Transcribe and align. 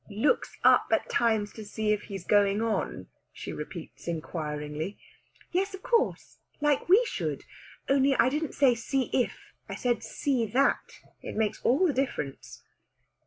"Looks 0.09 0.57
up 0.63 0.87
at 0.91 1.11
times 1.11 1.53
to 1.53 1.63
see 1.63 1.91
if 1.91 2.01
he's 2.05 2.25
going 2.25 2.59
on?" 2.59 3.05
she 3.31 3.53
repeats 3.53 4.07
inquiringly. 4.07 4.97
"Yes, 5.51 5.75
of 5.75 5.83
course 5.83 6.39
like 6.59 6.89
we 6.89 7.05
should. 7.05 7.43
Only 7.87 8.15
I 8.15 8.29
didn't 8.29 8.55
say 8.55 8.73
'see 8.73 9.11
if.' 9.13 9.53
I 9.69 9.75
said 9.75 10.01
'see 10.03 10.47
that.' 10.47 11.01
It 11.21 11.35
makes 11.35 11.61
all 11.61 11.85
the 11.85 11.93
difference." 11.93 12.63